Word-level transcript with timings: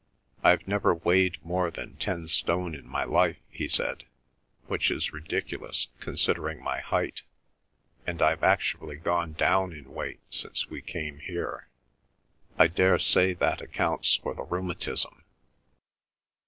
"I've 0.43 0.67
never 0.67 0.95
weighed 0.95 1.37
more 1.45 1.69
than 1.69 1.95
ten 1.97 2.27
stone 2.27 2.73
in 2.73 2.87
my 2.87 3.03
life," 3.03 3.37
he 3.51 3.67
said, 3.67 4.05
"which 4.65 4.89
is 4.89 5.13
ridiculous, 5.13 5.89
considering 5.99 6.59
my 6.63 6.79
height, 6.79 7.21
and 8.07 8.19
I've 8.19 8.41
actually 8.41 8.95
gone 8.95 9.33
down 9.33 9.73
in 9.73 9.93
weight 9.93 10.21
since 10.31 10.67
we 10.71 10.81
came 10.81 11.19
here. 11.19 11.67
I 12.57 12.65
daresay 12.65 13.35
that 13.35 13.61
accounts 13.61 14.15
for 14.15 14.33
the 14.33 14.41
rheumatism." 14.41 15.23